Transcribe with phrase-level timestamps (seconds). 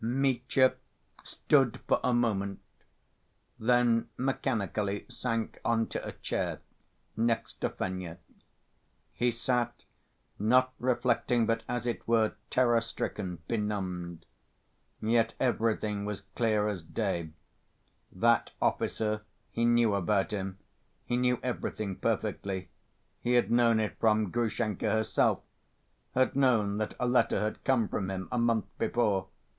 [0.03, 0.73] Mitya
[1.23, 2.59] stood for a moment,
[3.59, 6.59] then mechanically sank on to a chair
[7.15, 8.17] next to Fenya.
[9.13, 9.83] He sat,
[10.39, 14.25] not reflecting but, as it were, terror‐stricken, benumbed.
[15.03, 17.29] Yet everything was clear as day:
[18.11, 19.21] that officer,
[19.51, 20.57] he knew about him,
[21.05, 22.69] he knew everything perfectly,
[23.21, 25.41] he had known it from Grushenka herself,
[26.15, 29.27] had known that a letter had come from him a month before.